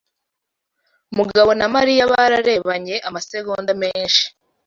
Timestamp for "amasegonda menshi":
3.07-4.23